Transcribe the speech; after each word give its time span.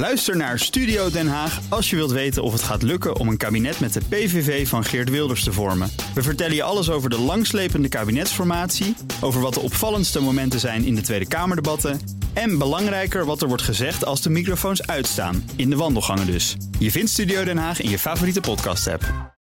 Luister 0.00 0.36
naar 0.36 0.58
Studio 0.58 1.10
Den 1.10 1.28
Haag 1.28 1.60
als 1.68 1.90
je 1.90 1.96
wilt 1.96 2.10
weten 2.10 2.42
of 2.42 2.52
het 2.52 2.62
gaat 2.62 2.82
lukken 2.82 3.16
om 3.16 3.28
een 3.28 3.36
kabinet 3.36 3.80
met 3.80 3.92
de 3.92 4.00
PVV 4.08 4.68
van 4.68 4.84
Geert 4.84 5.10
Wilders 5.10 5.44
te 5.44 5.52
vormen. 5.52 5.90
We 6.14 6.22
vertellen 6.22 6.54
je 6.54 6.62
alles 6.62 6.90
over 6.90 7.10
de 7.10 7.18
langslepende 7.18 7.88
kabinetsformatie, 7.88 8.96
over 9.20 9.40
wat 9.40 9.54
de 9.54 9.60
opvallendste 9.60 10.20
momenten 10.20 10.60
zijn 10.60 10.84
in 10.84 10.94
de 10.94 11.00
Tweede 11.00 11.28
Kamerdebatten 11.28 12.00
en 12.32 12.58
belangrijker 12.58 13.24
wat 13.24 13.42
er 13.42 13.48
wordt 13.48 13.62
gezegd 13.62 14.04
als 14.04 14.22
de 14.22 14.30
microfoons 14.30 14.86
uitstaan, 14.86 15.50
in 15.56 15.70
de 15.70 15.76
wandelgangen 15.76 16.26
dus. 16.26 16.56
Je 16.78 16.90
vindt 16.90 17.10
Studio 17.10 17.44
Den 17.44 17.58
Haag 17.58 17.80
in 17.80 17.90
je 17.90 17.98
favoriete 17.98 18.40
podcast-app. 18.40 19.34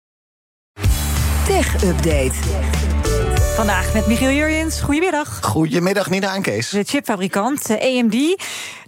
Tech 1.46 1.84
Update. 1.84 2.34
Vandaag 3.58 3.94
met 3.94 4.06
Michiel 4.06 4.30
Jurjens. 4.30 4.80
Goedemiddag. 4.80 5.38
Goedemiddag, 5.42 6.10
Nina 6.10 6.34
en 6.34 6.42
Kees. 6.42 6.68
De 6.68 6.84
chipfabrikant 6.84 7.70
eh, 7.70 7.98
AMD. 7.98 8.14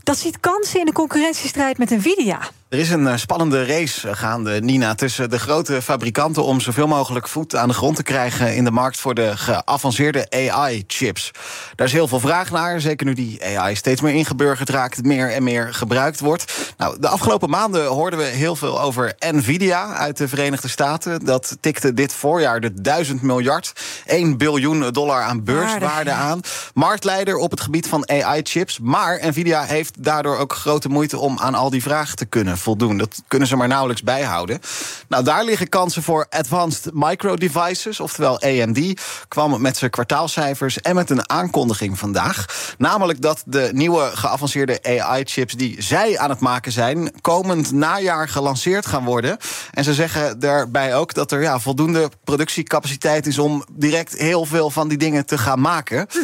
Dat 0.03 0.19
ziet 0.19 0.41
kansen 0.41 0.80
in 0.80 0.87
de 0.87 0.93
concurrentiestrijd 0.93 1.79
met 1.79 1.91
Nvidia. 1.91 2.41
Er 2.71 2.79
is 2.79 2.91
een 2.91 3.07
eh, 3.07 3.17
spannende 3.17 3.65
race 3.67 4.17
gaande, 4.17 4.61
Nina, 4.61 4.95
tussen 4.95 5.31
de 5.31 5.39
grote 5.39 5.83
fabrikanten 5.83 6.45
om 6.45 6.61
zoveel 6.61 6.87
mogelijk 6.87 7.29
voet 7.29 7.57
aan 7.57 7.69
de 7.69 7.75
grond 7.75 7.96
te 7.96 8.03
krijgen 8.03 8.57
in 8.57 8.65
de 8.65 8.71
markt 8.71 8.96
voor 8.96 9.15
de 9.15 9.37
geavanceerde 9.37 10.27
AI-chips. 10.31 11.31
Daar 11.75 11.87
is 11.87 11.93
heel 11.93 12.09
veel 12.09 12.21
vraag 12.21 12.51
naar, 12.51 12.81
zeker 12.81 13.07
nu 13.07 13.15
die 13.15 13.59
AI 13.59 13.77
steeds 13.77 14.01
meer 14.01 14.15
ingeburgerd 14.15 14.69
raakt, 14.69 15.05
meer 15.05 15.33
en 15.33 15.43
meer 15.43 15.75
gebruikt 15.75 16.21
wordt. 16.21 16.73
Nou, 16.77 17.01
de 17.01 17.09
afgelopen 17.09 17.51
maanden 17.51 17.87
hoorden 17.87 18.19
we 18.19 18.25
heel 18.25 18.57
veel 18.57 18.81
over 18.81 19.15
Nvidia 19.18 19.95
uit 19.95 20.17
de 20.17 20.29
Verenigde 20.29 20.68
Staten. 20.68 21.25
Dat 21.25 21.57
tikte 21.61 21.95
dit 21.95 22.13
voorjaar 22.13 22.61
de 22.61 22.82
1000 22.82 23.23
miljard, 23.23 23.73
1 24.07 24.37
biljoen 24.37 24.93
dollar 24.93 25.23
aan 25.23 25.45
beurswaarde 25.45 26.13
aan. 26.13 26.41
Marktleider 26.75 27.37
op 27.37 27.51
het 27.51 27.61
gebied 27.61 27.89
van 27.89 28.09
AI-chips. 28.09 28.79
Maar 28.79 29.29
Nvidia 29.29 29.63
heeft 29.63 30.03
daardoor 30.05 30.37
ook 30.37 30.53
grote 30.53 30.89
moeite 30.89 31.18
om 31.18 31.39
aan 31.39 31.55
al 31.55 31.71
die 31.71 31.82
vragen 31.82 32.17
te 32.17 32.27
kunnen 32.27 32.59
voldoen. 32.61 32.97
Dat 32.97 33.23
kunnen 33.28 33.48
ze 33.48 33.56
maar 33.56 33.69
nauwelijks 33.69 34.03
bijhouden. 34.03 34.61
Nou, 35.09 35.25
daar 35.25 35.45
liggen 35.45 35.69
kansen 35.69 36.03
voor 36.03 36.27
Advanced 36.31 36.91
Micro 36.95 37.37
Devices, 37.37 38.01
oftewel 38.01 38.41
AMD, 38.41 39.01
kwam 39.29 39.61
met 39.61 39.77
zijn 39.77 39.91
kwartaalcijfers 39.91 40.81
en 40.81 40.95
met 40.95 41.11
een 41.11 41.31
aankondiging 41.31 41.99
vandaag. 41.99 42.45
Namelijk 42.79 43.23
dat 43.23 43.43
de 43.47 43.71
nieuwe 43.73 44.11
geavanceerde 44.15 44.83
AI-chips 44.83 45.55
die 45.55 45.83
zij 45.83 46.19
aan 46.19 46.31
het 46.31 46.41
maken 46.41 46.73
zijn, 46.73 47.12
komend 47.21 47.73
najaar 47.73 48.29
gelanceerd 48.29 48.87
gaan 48.87 49.05
worden. 49.05 49.37
En 49.71 49.84
ze 49.84 49.95
zeggen 49.95 50.39
daarbij 50.39 50.95
ook 50.95 51.15
dat 51.15 51.33
er 51.33 51.43
ja, 51.43 51.59
voldoende 51.59 52.11
productiecapaciteit 52.25 53.27
is 53.27 53.39
om 53.39 53.65
direct 53.73 54.19
heel 54.19 54.45
veel 54.45 54.71
van 54.71 54.89
die 54.89 54.99
dingen 54.99 55.27
te 55.27 55.39
gaan 55.39 55.61
maken. 55.61 56.06
Hm. 56.11 56.19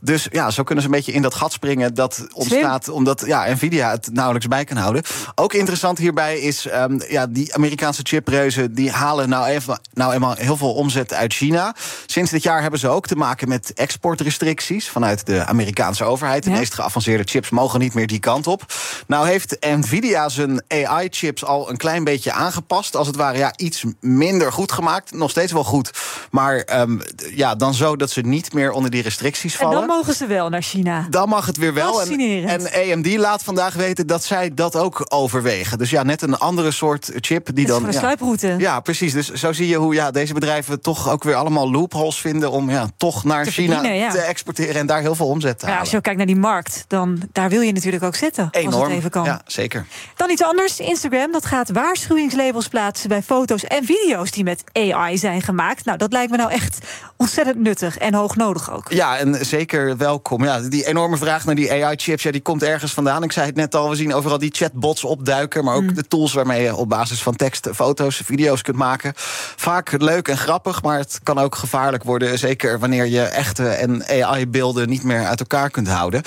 Dus 0.00 0.26
ja, 0.30 0.50
zo 0.50 0.62
kunnen 0.62 0.84
ze 0.84 0.90
een 0.90 0.96
beetje 0.96 1.12
in 1.12 1.22
dat 1.22 1.34
gat 1.34 1.52
springen 1.52 1.94
dat 1.94 2.26
ontstaat 2.32 2.88
omdat 2.88 3.22
ja, 3.26 3.52
Nvidia 3.52 3.90
het 3.90 4.08
nauwelijks 4.12 4.48
bij 4.48 4.64
kan 4.64 4.76
houden. 4.76 5.02
Ook 5.34 5.52
interessant 5.52 5.81
hierbij 5.98 6.38
is, 6.38 6.66
um, 6.72 7.00
ja, 7.08 7.26
die 7.26 7.54
Amerikaanse 7.54 8.00
chipreuzen... 8.04 8.74
die 8.74 8.90
halen 8.90 9.28
nou, 9.28 9.46
even, 9.46 9.80
nou 9.92 10.12
eenmaal 10.12 10.34
heel 10.34 10.56
veel 10.56 10.72
omzet 10.74 11.14
uit 11.14 11.32
China. 11.32 11.74
Sinds 12.06 12.30
dit 12.30 12.42
jaar 12.42 12.62
hebben 12.62 12.80
ze 12.80 12.88
ook 12.88 13.06
te 13.06 13.16
maken 13.16 13.48
met 13.48 13.72
exportrestricties... 13.74 14.88
vanuit 14.88 15.26
de 15.26 15.44
Amerikaanse 15.44 16.04
overheid. 16.04 16.44
De 16.44 16.50
meest 16.50 16.74
geavanceerde 16.74 17.24
chips 17.24 17.50
mogen 17.50 17.80
niet 17.80 17.94
meer 17.94 18.06
die 18.06 18.18
kant 18.18 18.46
op. 18.46 18.64
Nou 19.06 19.26
heeft 19.26 19.56
Nvidia 19.60 20.28
zijn 20.28 20.62
AI-chips 20.68 21.44
al 21.44 21.70
een 21.70 21.76
klein 21.76 22.04
beetje 22.04 22.32
aangepast. 22.32 22.96
Als 22.96 23.06
het 23.06 23.16
ware 23.16 23.38
ja, 23.38 23.52
iets 23.56 23.84
minder 24.00 24.52
goed 24.52 24.72
gemaakt. 24.72 25.12
Nog 25.12 25.30
steeds 25.30 25.52
wel 25.52 25.64
goed. 25.64 25.90
Maar 26.30 26.80
um, 26.80 27.00
ja, 27.34 27.54
dan 27.54 27.74
zo 27.74 27.96
dat 27.96 28.10
ze 28.10 28.20
niet 28.20 28.52
meer 28.52 28.70
onder 28.70 28.90
die 28.90 29.02
restricties 29.02 29.56
vallen. 29.56 29.80
En 29.80 29.86
dan 29.86 29.96
mogen 29.96 30.14
ze 30.14 30.26
wel 30.26 30.48
naar 30.48 30.62
China. 30.62 31.06
Dan 31.10 31.28
mag 31.28 31.46
het 31.46 31.56
weer 31.56 31.74
wel. 31.74 32.02
En, 32.02 32.46
en 32.46 32.92
AMD 32.92 33.16
laat 33.16 33.42
vandaag 33.42 33.74
weten 33.74 34.06
dat 34.06 34.24
zij 34.24 34.54
dat 34.54 34.76
ook 34.76 35.06
overwegen. 35.08 35.78
Dus 35.78 35.90
ja, 35.90 36.02
net 36.02 36.22
een 36.22 36.38
andere 36.38 36.70
soort 36.70 37.10
chip 37.14 37.48
die 37.54 37.66
dan. 37.66 37.86
Een 37.86 37.92
sluiproute. 37.92 38.54
Ja, 38.58 38.80
precies. 38.80 39.12
Dus 39.12 39.30
zo 39.32 39.52
zie 39.52 39.68
je 39.68 39.76
hoe 39.76 39.94
ja, 39.94 40.10
deze 40.10 40.34
bedrijven 40.34 40.80
toch 40.80 41.10
ook 41.10 41.22
weer 41.22 41.34
allemaal 41.34 41.70
loopholes 41.70 42.20
vinden 42.20 42.50
om 42.50 42.70
ja, 42.70 42.88
toch 42.96 43.24
naar 43.24 43.46
China 43.46 43.80
te 44.10 44.20
exporteren 44.20 44.74
en 44.74 44.86
daar 44.86 45.00
heel 45.00 45.14
veel 45.14 45.28
omzet 45.28 45.58
te 45.58 45.64
ja, 45.64 45.66
halen. 45.66 45.80
Als 45.80 45.90
je 45.90 45.96
ook 45.96 46.02
kijkt 46.02 46.18
naar 46.18 46.26
die 46.26 46.36
markt, 46.36 46.84
dan 46.88 47.22
daar 47.32 47.48
wil 47.48 47.60
je 47.60 47.72
natuurlijk 47.72 48.02
ook 48.02 48.14
zitten. 48.14 48.48
Enorm. 48.50 48.91
Even 48.92 49.10
kan. 49.10 49.24
Ja, 49.24 49.40
zeker. 49.46 49.86
Dan 50.16 50.30
iets 50.30 50.42
anders. 50.42 50.78
Instagram 50.80 51.32
dat 51.32 51.46
gaat 51.46 51.70
waarschuwingslabels 51.70 52.68
plaatsen 52.68 53.08
bij 53.08 53.22
foto's 53.22 53.64
en 53.64 53.84
video's 53.84 54.30
die 54.30 54.44
met 54.44 54.64
AI 54.72 55.18
zijn 55.18 55.42
gemaakt. 55.42 55.84
Nou, 55.84 55.98
dat 55.98 56.12
lijkt 56.12 56.30
me 56.30 56.36
nou 56.36 56.50
echt 56.50 56.78
ontzettend 57.16 57.56
nuttig 57.58 57.98
en 57.98 58.14
hoog 58.14 58.36
nodig 58.36 58.72
ook. 58.72 58.92
Ja, 58.92 59.16
en 59.18 59.46
zeker 59.46 59.96
welkom. 59.96 60.44
Ja, 60.44 60.60
die 60.60 60.86
enorme 60.86 61.16
vraag 61.16 61.44
naar 61.44 61.54
die 61.54 61.84
AI-chips, 61.84 62.22
ja, 62.22 62.30
die 62.30 62.40
komt 62.40 62.62
ergens 62.62 62.92
vandaan. 62.92 63.22
Ik 63.22 63.32
zei 63.32 63.46
het 63.46 63.54
net 63.56 63.74
al, 63.74 63.90
we 63.90 63.96
zien 63.96 64.14
overal 64.14 64.38
die 64.38 64.50
chatbots 64.54 65.04
opduiken, 65.04 65.64
maar 65.64 65.74
ook 65.74 65.82
Mm. 65.82 65.94
de 65.94 66.08
tools 66.08 66.32
waarmee 66.32 66.62
je 66.62 66.74
op 66.76 66.88
basis 66.88 67.22
van 67.22 67.36
tekst 67.36 67.68
foto's, 67.74 68.20
video's 68.24 68.62
kunt 68.62 68.76
maken. 68.76 69.12
Vaak 69.56 69.92
leuk 70.02 70.28
en 70.28 70.36
grappig, 70.38 70.82
maar 70.82 70.98
het 70.98 71.20
kan 71.22 71.38
ook 71.38 71.54
gevaarlijk 71.54 72.04
worden. 72.04 72.38
Zeker 72.38 72.78
wanneer 72.78 73.06
je 73.06 73.22
echte 73.22 73.68
en 73.68 74.04
AI-beelden 74.08 74.88
niet 74.88 75.02
meer 75.04 75.26
uit 75.26 75.40
elkaar 75.40 75.70
kunt 75.70 75.88
houden. 75.88 76.22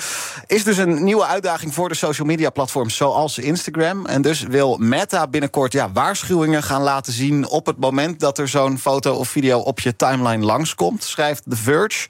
Is 0.46 0.64
dus 0.64 0.76
een 0.76 1.04
nieuwe 1.04 1.26
uitdaging 1.26 1.74
voor 1.74 1.88
de 1.88 1.94
social 1.94 2.26
media 2.26 2.50
platforms 2.56 2.96
zoals 2.96 3.38
Instagram. 3.38 4.06
En 4.06 4.22
dus 4.22 4.42
wil 4.42 4.76
Meta 4.76 5.26
binnenkort 5.26 5.72
ja, 5.72 5.92
waarschuwingen 5.92 6.62
gaan 6.62 6.82
laten 6.82 7.12
zien 7.12 7.48
op 7.48 7.66
het 7.66 7.78
moment 7.78 8.20
dat 8.20 8.38
er 8.38 8.48
zo'n 8.48 8.78
foto 8.78 9.14
of 9.14 9.28
video 9.28 9.58
op 9.58 9.80
je 9.80 9.96
timeline 9.96 10.44
langskomt, 10.44 11.04
schrijft 11.04 11.42
The 11.48 11.56
Verge. 11.56 12.08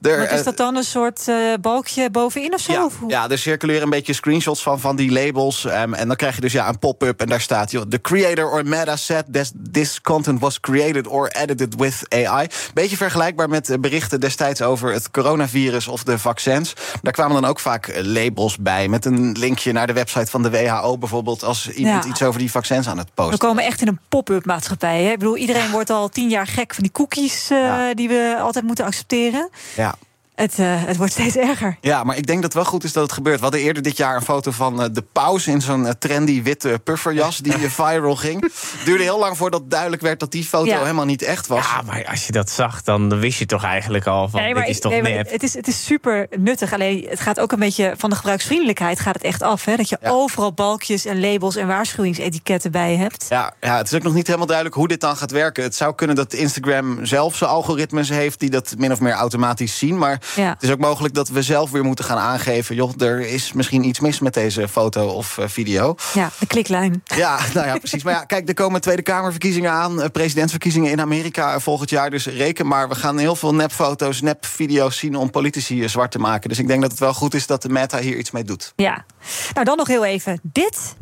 Er, 0.00 0.18
Maar 0.18 0.32
is 0.32 0.38
eh, 0.38 0.44
dat 0.44 0.56
dan 0.56 0.76
een 0.76 0.84
soort 0.84 1.28
eh, 1.28 1.36
balkje 1.60 2.10
bovenin 2.10 2.54
of 2.54 2.60
zo? 2.60 2.72
ja, 2.72 2.88
ja, 3.08 3.30
er 3.30 3.38
circuleren 3.38 3.82
een 3.82 3.90
beetje 3.90 4.12
screenshots 4.12 4.62
van, 4.62 4.80
van 4.80 4.96
die 4.96 5.12
labels. 5.12 5.64
ehm, 5.64 5.94
en 5.94 6.06
dan 6.06 6.16
krijg 6.16 6.34
je 6.34 6.40
dus 6.40 6.52
ja, 6.52 6.68
een 6.68 6.78
pop-up 6.78 7.20
en 7.20 7.26
daar 7.26 7.40
staat... 7.40 7.70
Joh, 7.70 7.82
the 7.88 8.00
creator 8.00 8.50
or 8.50 8.64
meta 8.64 8.96
said 8.96 9.24
this, 9.32 9.52
this 9.72 10.00
content 10.00 10.40
was 10.40 10.60
created 10.60 11.06
or 11.06 11.28
edited 11.28 11.74
with 11.76 12.02
AI. 12.08 12.46
Beetje 12.74 12.96
vergelijkbaar 12.96 13.48
met 13.48 13.70
eh, 13.70 13.78
berichten 13.78 14.20
destijds 14.20 14.62
over 14.62 14.92
het 14.92 15.10
coronavirus 15.10 15.88
of 15.88 16.02
de 16.02 16.18
vaccins. 16.18 16.72
Daar 17.02 17.12
kwamen 17.12 17.40
dan 17.40 17.50
ook 17.50 17.60
vaak 17.60 18.00
labels 18.02 18.56
bij... 18.56 18.88
met 18.88 19.04
een 19.04 19.36
linkje 19.38 19.72
naar 19.72 19.87
de 19.88 19.92
website 19.94 20.30
van 20.30 20.42
de 20.42 20.50
WHO 20.50 20.98
bijvoorbeeld... 20.98 21.44
als 21.44 21.70
iemand 21.70 22.04
Ja. 22.04 22.10
iets 22.10 22.22
over 22.22 22.38
die 22.40 22.50
vaccins 22.50 22.88
aan 22.88 22.98
het 22.98 23.06
We 23.06 23.12
posten. 23.14 23.38
komen 23.38 23.64
echt 23.64 23.80
in 23.80 23.88
een 23.88 24.00
pop-up 24.08 24.44
maatschappij. 24.44 25.02
Hè? 25.02 25.10
Ik 25.10 25.18
bedoel, 25.18 25.36
iedereen 25.36 25.70
wordt 25.70 25.90
al 25.90 26.08
tien 26.08 26.28
jaar 26.28 26.46
gek 26.46 26.74
van 26.74 26.82
die 26.82 26.92
cookies 26.92 27.50
eh, 27.50 27.82
die 27.94 28.08
we 28.08 28.36
altijd 28.40 28.64
moeten 28.64 28.84
accepteren. 28.84 29.50
Ja. 29.76 29.94
Het, 30.38 30.58
eh, 30.58 30.66
het 30.84 30.96
wordt 30.96 31.12
steeds 31.12 31.36
erger. 31.36 31.76
Ja, 31.80 32.04
maar 32.04 32.16
ik 32.16 32.26
denk 32.26 32.42
dat 32.42 32.52
het 32.52 32.62
wel 32.62 32.72
goed 32.72 32.84
is 32.84 32.92
dat 32.92 33.02
het 33.02 33.12
gebeurt. 33.12 33.36
We 33.36 33.42
hadden 33.42 33.60
eerder 33.60 33.82
dit 33.82 33.96
jaar 33.96 34.16
een 34.16 34.22
foto 34.22 34.50
van 34.50 34.82
eh, 34.82 34.88
de 34.92 35.02
paus... 35.12 35.46
in 35.46 35.60
zo'n 35.60 35.86
eh, 35.86 35.92
trendy 35.98 36.42
witte 36.42 36.80
pufferjas 36.84 37.38
die 37.38 37.52
viral 37.52 38.16
ging. 38.16 38.40
Het 38.42 38.84
duurde 38.84 39.02
heel 39.02 39.18
lang 39.18 39.36
voordat 39.36 39.70
duidelijk 39.70 40.02
werd 40.02 40.20
dat 40.20 40.30
die 40.32 40.44
foto 40.44 40.64
Ja. 40.66 40.78
helemaal 40.78 41.04
niet 41.04 41.22
echt 41.22 41.46
was. 41.46 41.66
Ja, 41.66 41.82
maar 41.82 42.06
als 42.06 42.26
je 42.26 42.32
dat 42.32 42.50
zag, 42.50 42.82
dan 42.82 43.18
wist 43.20 43.38
je 43.38 43.46
toch 43.46 43.64
eigenlijk 43.64 44.06
al 44.06 44.28
van 44.28 44.40
Nee, 44.40 44.52
maar 44.54 44.60
dit 44.62 44.70
is 44.70 44.76
ik- 44.76 44.82
toch 44.82 44.92
nee, 44.92 45.02
maar 45.02 45.10
nep. 45.10 45.30
het, 45.30 45.42
is, 45.42 45.54
het 45.54 45.68
is 45.68 45.84
super 45.84 46.26
nuttig. 46.38 46.72
Alleen 46.72 47.06
het 47.08 47.20
gaat 47.20 47.40
ook 47.40 47.52
een 47.52 47.58
beetje 47.58 47.94
van 47.96 48.10
de 48.10 48.16
gebruiksvriendelijkheid 48.16 49.00
gaat 49.00 49.14
het 49.14 49.22
echt 49.24 49.42
af. 49.42 49.64
Hè? 49.64 49.76
Dat 49.76 49.88
je 49.88 49.98
Ja. 50.00 50.10
overal 50.10 50.52
balkjes 50.52 51.04
en 51.04 51.20
labels 51.20 51.56
en 51.56 51.66
waarschuwingsetiketten 51.66 52.70
bij 52.70 52.96
hebt. 52.96 53.26
Ja, 53.28 53.52
ja, 53.60 53.76
het 53.76 53.86
is 53.86 53.94
ook 53.94 54.02
nog 54.02 54.14
niet 54.14 54.26
helemaal 54.26 54.46
duidelijk 54.46 54.76
hoe 54.76 54.88
dit 54.88 55.00
dan 55.00 55.16
gaat 55.16 55.30
werken. 55.30 55.62
Het 55.62 55.74
zou 55.76 55.94
kunnen 55.94 56.16
dat 56.16 56.32
Instagram 56.32 57.04
zelf 57.06 57.36
zijn 57.36 57.50
algoritmes 57.50 58.08
heeft... 58.08 58.40
die 58.40 58.50
dat 58.50 58.74
min 58.78 58.92
of 58.92 59.00
meer 59.00 59.12
automatisch 59.12 59.78
zien. 59.78 59.98
Maar 59.98 60.20
Ja. 60.36 60.48
het 60.48 60.62
is 60.62 60.70
ook 60.70 60.78
mogelijk 60.78 61.14
dat 61.14 61.28
we 61.28 61.42
zelf 61.42 61.70
weer 61.70 61.84
moeten 61.84 62.04
gaan 62.04 62.18
aangeven... 62.18 62.74
joh, 62.74 63.00
er 63.00 63.20
is 63.20 63.52
misschien 63.52 63.84
iets 63.84 64.00
mis 64.00 64.20
met 64.20 64.34
deze 64.34 64.68
foto 64.68 65.06
of 65.08 65.38
eh, 65.38 65.44
video. 65.48 65.94
Ja, 66.14 66.30
de 66.38 66.46
kliklijn. 66.46 67.02
Ja, 67.04 67.38
nou 67.54 67.66
ja, 67.66 67.76
precies. 67.78 68.02
Maar 68.02 68.12
ja, 68.12 68.24
kijk, 68.24 68.48
er 68.48 68.54
komen 68.54 68.80
Tweede 68.80 69.02
Kamerverkiezingen 69.02 69.70
aan. 69.70 70.02
eh, 70.02 70.08
Presidentsverkiezingen 70.10 70.90
in 70.90 71.00
Amerika 71.00 71.60
volgend 71.60 71.90
jaar. 71.90 72.10
Dus 72.10 72.26
reken 72.26 72.66
maar, 72.66 72.88
we 72.88 72.94
gaan 72.94 73.18
heel 73.18 73.36
veel 73.36 73.54
nepfoto's, 73.54 74.20
nepvideo's 74.20 74.98
zien... 74.98 75.16
om 75.16 75.30
politici 75.30 75.82
eh, 75.82 75.88
zwart 75.88 76.10
te 76.10 76.18
maken. 76.18 76.48
Dus 76.48 76.58
ik 76.58 76.66
denk 76.66 76.82
dat 76.82 76.90
het 76.90 77.00
wel 77.00 77.14
goed 77.14 77.34
is 77.34 77.46
dat 77.46 77.62
de 77.62 77.68
Meta 77.68 77.98
hier 77.98 78.16
iets 78.16 78.30
mee 78.30 78.44
doet. 78.44 78.72
Ja. 78.76 79.04
Nou, 79.52 79.64
dan 79.64 79.76
nog 79.76 79.86
heel 79.86 80.04
even 80.04 80.40
dit. 80.42 80.96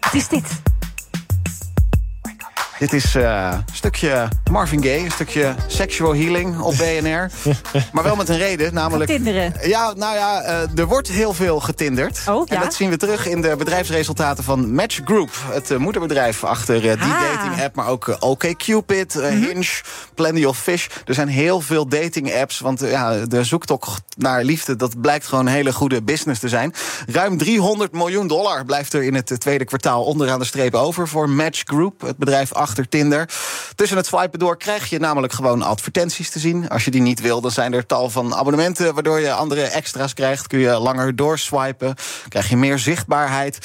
Wat 0.00 0.14
is 0.14 0.28
dit? 0.28 0.69
Dit 2.80 2.92
is 2.92 3.14
eh, 3.14 3.48
een 3.66 3.74
stukje 3.74 4.28
Marvin 4.50 4.82
Gaye, 4.82 4.98
een 5.04 5.10
stukje 5.10 5.54
sexual 5.66 6.14
healing 6.14 6.58
op 6.60 6.74
BNR. 6.82 7.30
maar 7.92 8.04
wel 8.04 8.16
met 8.16 8.28
een 8.28 8.38
reden, 8.38 8.74
namelijk... 8.74 9.10
Tinderen. 9.10 9.54
Ja, 9.62 9.92
nou 9.96 10.14
ja, 10.16 10.42
eh, 10.42 10.78
er 10.78 10.86
wordt 10.86 11.08
heel 11.08 11.32
veel 11.32 11.60
getinderd. 11.60 12.20
Oh, 12.28 12.44
En 12.48 12.56
ja? 12.56 12.62
dat 12.62 12.74
zien 12.74 12.90
we 12.90 12.96
terug 12.96 13.26
in 13.26 13.40
de 13.40 13.54
bedrijfsresultaten 13.58 14.44
van 14.44 14.74
Match 14.74 15.00
Group. 15.04 15.30
Het 15.50 15.70
eh, 15.70 15.76
moederbedrijf 15.76 16.44
achter 16.44 16.80
die 16.80 16.90
Ah. 16.92 17.20
dating-app. 17.20 17.74
Maar 17.76 17.86
ook 17.86 18.16
OkCupid, 18.20 19.16
eh, 19.16 19.30
Mhm. 19.32 19.42
Hinge, 19.44 19.70
Plenty 20.14 20.44
of 20.44 20.58
Fish. 20.58 20.86
Er 21.04 21.14
zijn 21.14 21.28
heel 21.28 21.60
veel 21.60 21.88
dating-apps. 21.88 22.58
Want 22.60 22.82
eh, 22.82 22.90
ja, 22.90 23.26
de 23.26 23.44
zoektocht 23.44 24.02
naar 24.16 24.44
liefde, 24.44 24.76
dat 24.76 25.00
blijkt 25.00 25.26
gewoon 25.26 25.46
een 25.46 25.52
hele 25.52 25.72
goede 25.72 26.02
business 26.02 26.40
te 26.40 26.48
zijn. 26.48 26.74
Ruim 27.06 27.38
300 27.38 27.92
miljoen 27.92 28.26
dollar 28.26 28.64
blijft 28.64 28.92
er 28.92 29.02
in 29.02 29.14
het 29.14 29.32
tweede 29.40 29.64
kwartaal 29.64 30.04
onderaan 30.04 30.38
de 30.38 30.44
streep 30.44 30.74
over... 30.74 31.08
voor 31.08 31.28
Match 31.30 31.62
Group, 31.64 32.00
het 32.00 32.16
bedrijf 32.16 32.52
achter 32.52 32.68
achter 32.70 32.88
Tinder. 32.88 33.28
Tussen 33.74 33.96
het 33.96 34.06
swipen 34.06 34.38
door 34.38 34.56
krijg 34.56 34.90
je 34.90 34.98
namelijk 34.98 35.32
gewoon 35.32 35.62
advertenties 35.62 36.30
te 36.30 36.38
zien. 36.38 36.68
Als 36.68 36.84
je 36.84 36.90
die 36.90 37.00
niet 37.00 37.20
wil, 37.20 37.40
dan 37.40 37.50
zijn 37.50 37.72
er 37.72 37.86
tal 37.86 38.10
van 38.10 38.34
abonnementen... 38.34 38.94
waardoor 38.94 39.20
je 39.20 39.32
andere 39.32 39.62
extra's 39.62 40.14
krijgt. 40.14 40.46
Kun 40.46 40.58
je 40.58 40.78
langer 40.78 41.16
doorswipen, 41.16 41.94
krijg 42.28 42.48
je 42.48 42.56
meer 42.56 42.78
zichtbaarheid... 42.78 43.58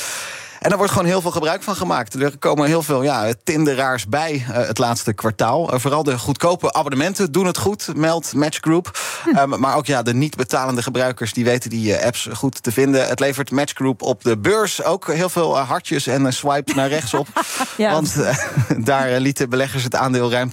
En 0.65 0.71
er 0.71 0.77
wordt 0.77 0.91
gewoon 0.91 1.07
heel 1.07 1.21
veel 1.21 1.31
gebruik 1.31 1.63
van 1.63 1.75
gemaakt. 1.75 2.13
Er 2.13 2.37
komen 2.37 2.67
heel 2.67 2.83
veel 2.83 3.03
ja, 3.03 3.33
Tinderaars 3.43 4.07
bij 4.07 4.33
uh, 4.33 4.55
het 4.55 4.77
laatste 4.77 5.13
kwartaal. 5.13 5.73
Uh, 5.73 5.79
vooral 5.79 6.03
de 6.03 6.17
goedkope 6.17 6.73
abonnementen 6.73 7.31
doen 7.31 7.45
het 7.45 7.57
goed, 7.57 7.95
meldt 7.95 8.33
Match 8.33 8.57
Group. 8.61 8.99
Hm. 9.23 9.37
Um, 9.37 9.59
maar 9.59 9.75
ook 9.75 9.85
ja, 9.85 10.01
de 10.01 10.13
niet 10.13 10.35
betalende 10.35 10.83
gebruikers 10.83 11.33
die 11.33 11.43
weten 11.43 11.69
die 11.69 11.89
uh, 11.89 12.05
apps 12.05 12.27
goed 12.33 12.63
te 12.63 12.71
vinden. 12.71 13.07
Het 13.07 13.19
levert 13.19 13.51
Match 13.51 13.73
Group 13.73 14.01
op 14.01 14.23
de 14.23 14.37
beurs 14.37 14.83
ook 14.83 15.13
heel 15.13 15.29
veel 15.29 15.57
hartjes 15.57 16.07
en 16.07 16.33
swipes 16.33 16.73
naar 16.73 16.89
rechts 16.89 17.13
op. 17.13 17.27
ja. 17.77 17.91
Want 17.91 18.15
daar 18.77 19.19
lieten 19.19 19.49
beleggers 19.49 19.83
het 19.83 19.95
aandeel 19.95 20.31
ruim 20.31 20.51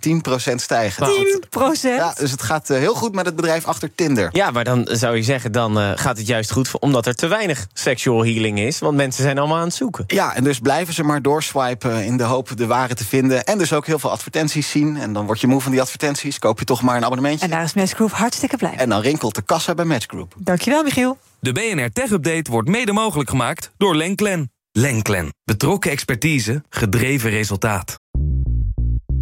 10% 0.51 0.55
stijgen. 0.55 1.07
10%? 1.07 1.81
Ja, 1.81 2.15
dus 2.19 2.31
het 2.31 2.43
gaat 2.43 2.69
heel 2.69 2.95
goed 2.95 3.15
met 3.15 3.27
het 3.27 3.37
bedrijf 3.37 3.67
achter 3.67 3.95
Tinder. 3.95 4.29
Ja, 4.33 4.51
maar 4.51 4.65
dan 4.65 4.89
zou 4.91 5.17
je 5.17 5.23
zeggen, 5.23 5.53
dan 5.53 5.99
gaat 5.99 6.17
het 6.17 6.27
juist 6.27 6.53
goed... 6.53 6.79
omdat 6.79 7.07
er 7.07 7.15
te 7.15 7.27
weinig 7.27 7.67
sexual 7.73 8.25
healing 8.25 8.59
is. 8.59 8.79
Want 8.79 8.97
mensen 8.97 9.23
zijn 9.23 9.39
allemaal 9.39 9.59
aan 9.59 9.65
het 9.65 9.75
zoeken. 10.09 10.17
Ja, 10.17 10.35
en 10.35 10.45
dus 10.45 10.59
blijven 10.59 10.95
ze 10.95 11.05
maar 11.05 11.23
doorswipen 11.23 12.05
in 12.05 12.17
de 12.17 12.23
hoop 12.23 12.57
de 12.57 12.67
ware 12.67 12.95
te 12.95 13.05
vinden. 13.05 13.45
En 13.45 13.59
dus 13.59 13.73
ook 13.73 13.87
heel 13.87 13.99
veel 13.99 14.11
advertenties 14.11 14.71
zien. 14.71 14.97
En 14.97 15.13
dan 15.13 15.27
word 15.27 15.41
je 15.41 15.47
moe 15.47 15.61
van 15.61 15.73
die 15.73 15.81
advertenties, 15.81 16.39
koop 16.39 16.59
je 16.59 16.65
toch 16.65 16.83
maar 16.83 16.97
een 16.97 17.05
abonnementje. 17.05 17.45
En 17.45 17.51
daar 17.51 17.63
is 17.63 17.75
Match 17.75 17.93
Group 17.93 18.13
hartstikke 18.13 18.57
blij. 18.57 18.75
En 18.77 18.89
dan 18.89 19.01
rinkelt 19.01 19.35
de 19.35 19.43
kassa 19.43 19.75
bij 19.75 19.85
Match 19.85 20.07
Group. 20.07 20.35
Dankjewel, 20.39 20.83
Michiel. 20.83 21.19
De 21.41 21.53
BNR 21.53 21.93
Tech 21.93 22.11
Update 22.11 22.51
wordt 22.51 22.69
mede 22.69 22.93
mogelijk 22.93 23.31
gemaakt 23.31 23.71
door 23.77 23.97
Lenklen. 23.97 24.51
Lenklen. 24.73 25.35
Betrokken 25.45 25.91
expertise, 25.91 26.63
gedreven 26.69 27.31
resultaat. 27.31 28.02